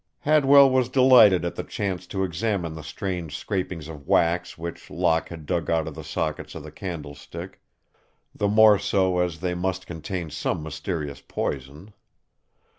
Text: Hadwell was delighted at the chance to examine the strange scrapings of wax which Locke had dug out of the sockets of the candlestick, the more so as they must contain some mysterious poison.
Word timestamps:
Hadwell 0.21 0.67
was 0.71 0.89
delighted 0.89 1.45
at 1.45 1.53
the 1.53 1.63
chance 1.63 2.07
to 2.07 2.23
examine 2.23 2.73
the 2.73 2.81
strange 2.81 3.37
scrapings 3.37 3.87
of 3.87 4.07
wax 4.07 4.57
which 4.57 4.89
Locke 4.89 5.29
had 5.29 5.45
dug 5.45 5.69
out 5.69 5.87
of 5.87 5.93
the 5.93 6.03
sockets 6.03 6.55
of 6.55 6.63
the 6.63 6.71
candlestick, 6.71 7.61
the 8.33 8.47
more 8.47 8.79
so 8.79 9.19
as 9.19 9.41
they 9.41 9.53
must 9.53 9.85
contain 9.85 10.31
some 10.31 10.63
mysterious 10.63 11.21
poison. 11.21 11.93